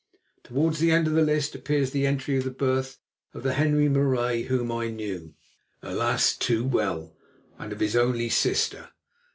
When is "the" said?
0.79-0.89, 1.13-1.21, 1.91-2.07, 2.43-2.49, 3.43-3.53